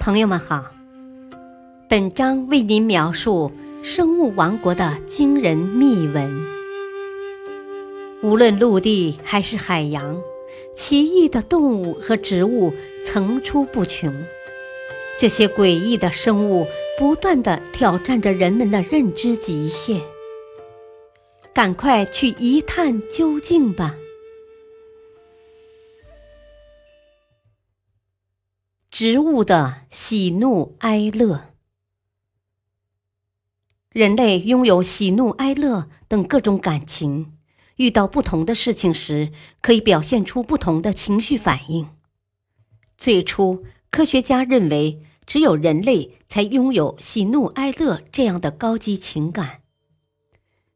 [0.00, 0.64] 朋友们好，
[1.86, 6.42] 本章为您描述生物王国的惊人秘闻。
[8.22, 10.18] 无论陆地还是海洋，
[10.74, 12.72] 奇异的动物和植物
[13.04, 14.10] 层出不穷。
[15.18, 16.66] 这些诡异的生物
[16.98, 20.00] 不断的挑战着人们的认知极限。
[21.52, 23.94] 赶快去一探究竟吧！
[29.02, 31.54] 植物的喜怒哀乐，
[33.92, 37.32] 人类拥有喜怒哀乐等各种感情，
[37.76, 41.88] 遇到不同的事情时，可以表现出不同的情绪反应。
[42.98, 49.62] 最初，科学家认为只有人类才拥有喜怒哀乐这样的高级情感。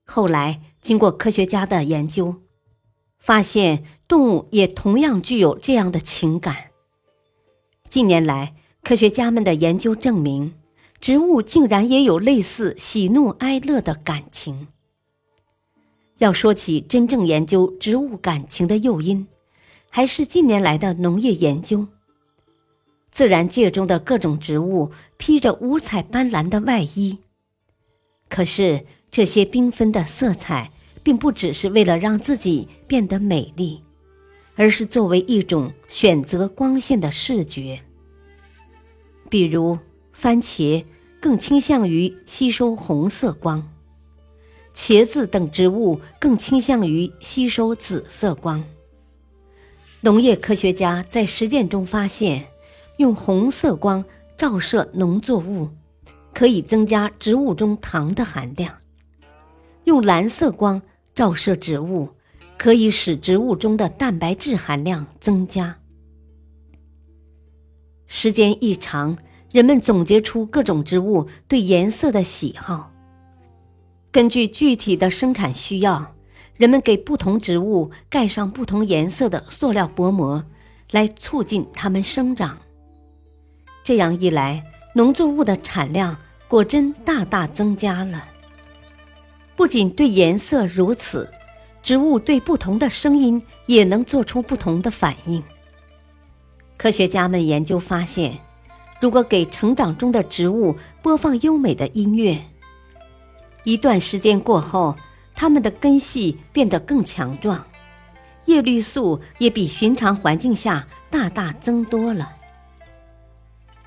[0.06, 2.37] 后来，经过科学家的研究，
[3.19, 6.70] 发现动物也同样具有这样的情感。
[7.95, 10.53] 近年来，科学家们的研究证明，
[11.00, 14.67] 植物竟然也有类似喜怒哀乐的感情。
[16.19, 19.28] 要说起真正研究植物感情的诱因，
[19.91, 21.87] 还是近年来的农业研究。
[23.12, 27.20] 自然界中的各种植物披着五彩斑斓的外衣，
[28.28, 30.72] 可是这些缤纷的色彩，
[31.05, 33.84] 并不只是为了让自己变得美丽。
[34.56, 37.80] 而是作为一种选择光线的视觉，
[39.28, 39.78] 比如
[40.12, 40.84] 番茄
[41.20, 43.69] 更倾向于吸收红色光，
[44.75, 48.64] 茄子等植物更倾向于吸收紫色光。
[50.02, 52.47] 农业科学家在实践中发现，
[52.98, 54.05] 用红色光
[54.36, 55.70] 照射农作物，
[56.32, 58.70] 可以增加植物中糖的含量；
[59.84, 60.80] 用蓝色光
[61.12, 62.10] 照射植物。
[62.65, 65.77] 可以使植物中的蛋白质含量增加。
[68.06, 69.19] 时间一长，
[69.51, 72.91] 人们总结出各种植物对颜色的喜好。
[74.11, 76.15] 根据具体的生产需要，
[76.56, 80.43] 人们给不同植物盖上不同颜色的塑料薄膜，
[80.91, 82.59] 来促进它们生长。
[83.83, 86.17] 这样一来，农作物的产量
[86.49, 88.25] 果真大大增加了。
[89.55, 91.28] 不仅对颜色如此。
[91.84, 95.41] 植物对不同的声音也能做出不同的反应。
[96.78, 98.39] 科学家们研究发现，
[99.00, 102.41] 如果给成长中的植物播放优美的音乐，
[103.65, 104.97] 一段时间过后，
[105.34, 107.62] 它们的根系变得更强壮，
[108.47, 112.34] 叶绿素也比寻常环境下大大增多了。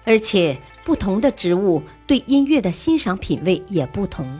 [0.04, 0.56] 而且，
[0.86, 4.40] 不同的植物对音乐的欣赏品味也不同。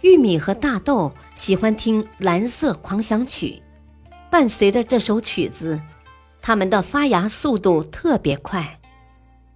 [0.00, 3.60] 玉米和大豆喜欢听《蓝色狂想曲》，
[4.30, 5.80] 伴随着这首曲子，
[6.40, 8.78] 它们的发芽速度特别快。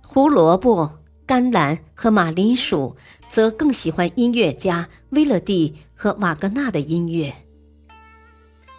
[0.04, 2.96] 胡萝卜、甘蓝和马铃薯
[3.30, 7.32] 则更喜欢音乐家威勒蒂和瓦格纳的音乐。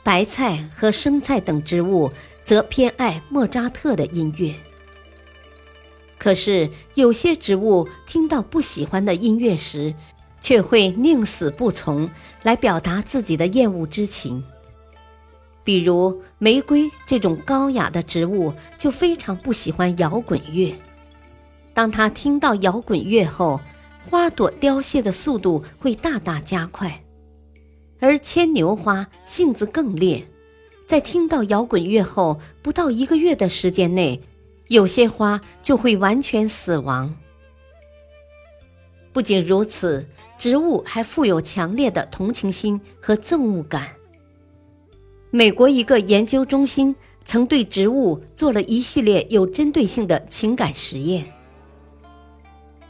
[0.03, 2.11] 白菜和生菜等植物
[2.43, 4.53] 则偏爱莫扎特的音乐。
[6.17, 9.93] 可是，有些植物听到不喜欢的音乐时，
[10.43, 12.07] 却会宁死不从，
[12.43, 14.43] 来表达自己的厌恶之情。
[15.63, 20.75] 比如玫瑰这种高雅的植物，就非常不喜欢摇滚乐。
[21.73, 23.61] 当他听到摇滚乐后，
[24.05, 27.01] 花朵凋谢的速度会大大加快。
[28.01, 30.27] 而牵牛花性子更烈，
[30.85, 34.21] 在听到摇滚乐后，不到一个月的时间内，
[34.67, 37.15] 有些花就会完全死亡。
[39.13, 40.05] 不仅如此，
[40.39, 43.91] 植物还富有强烈的同情心和憎恶感。
[45.29, 51.31] 美国一个研究中心曾对植物做了一系列有针对性的情感实验。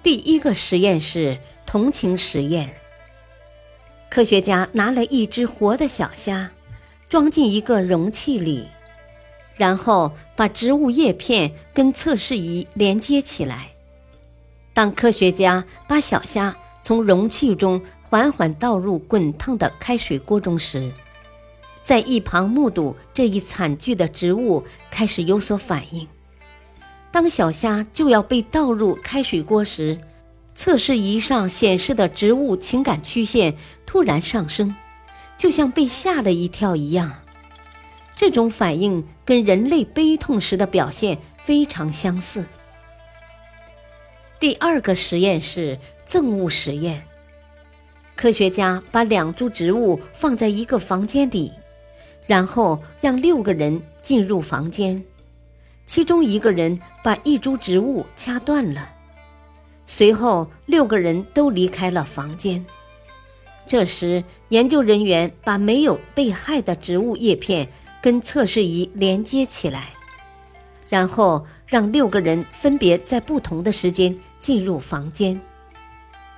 [0.02, 2.74] 第一个实验是同情实验。
[4.10, 6.52] 科学家拿来一只活的小虾，
[7.10, 8.68] 装进一个容器里，
[9.56, 13.73] 然后把植物叶片跟测试仪连接起来。
[14.74, 20.92] 当科学家把小虾从容器中缓缓倒入滚烫的开水锅中时，
[21.84, 26.08] 在一旁目睹这一惨剧的植物开始有所反应。
[27.12, 30.00] 当小虾就要被倒入开水锅时，
[30.56, 33.56] 测试仪上显示的植物情感曲线
[33.86, 34.76] 突然上升，
[35.38, 37.12] 就像被吓了一跳一样。
[38.16, 42.46] 这种反应跟人类悲痛时的表现非常相似。
[44.44, 47.02] 第二个实验是憎恶实验。
[48.14, 51.50] 科学家把两株植物放在一个房间里，
[52.28, 55.02] 然后让六个人进入房间。
[55.86, 58.90] 其中一个人把一株植物掐断了，
[59.86, 62.66] 随后六个人都离开了房间。
[63.66, 67.66] 这时，研究人员把没有被害的植物叶片
[68.02, 69.94] 跟测试仪连接起来，
[70.90, 74.14] 然后让六个人分别在不同的时间
[74.44, 75.40] 进入房间。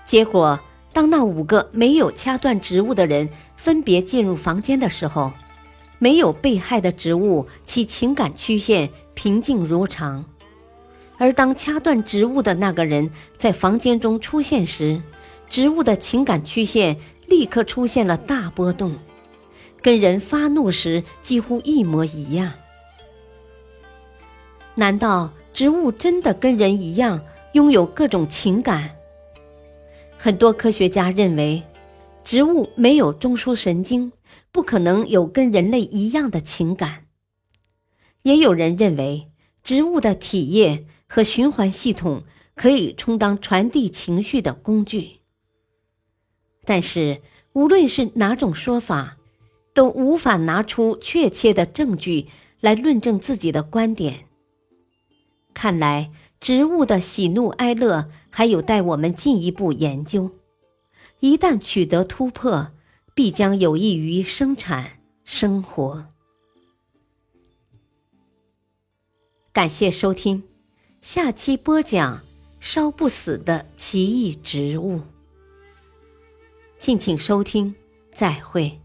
[0.06, 0.60] 结果，
[0.94, 5.32] 当那五个没有掐断植物的人分别进入房间的时候，
[5.98, 10.24] 没有被害的植物其情感曲线平静如常；
[11.18, 15.02] 而当掐断植物的那个人在房间中出现时，
[15.50, 18.96] 植物的情感曲线立刻出现了大波动，
[19.82, 22.54] 跟人发怒时几乎一模一样。
[24.76, 27.20] 难道植物真的跟人一样
[27.56, 28.98] 拥有各种情感？
[30.18, 31.64] 很多科学家认为，
[32.22, 34.12] 植物没有中枢神经，
[34.52, 37.06] 不可能有跟人类一样的情感。
[38.24, 39.32] 也有人认为，
[39.64, 42.26] 植物的体液和循环系统
[42.56, 45.22] 可以充当传递情绪的工具。
[46.66, 47.22] 但是，
[47.54, 49.16] 无论是哪种说法，
[49.74, 52.28] 都无法拿出确切的证据
[52.60, 54.26] 来论证自己的观点。
[55.54, 56.12] 看来，
[56.46, 60.30] 植物的喜怒哀乐还有待我们进一步研究。
[61.20, 62.72] 一旦取得突破，
[63.16, 66.06] 必将有益于生产生活。
[69.52, 70.44] 感谢收听，
[71.02, 72.22] 下期播讲
[72.60, 75.02] 烧不死的奇异植物。
[76.78, 77.74] 敬请收听，
[78.14, 78.85] 再会。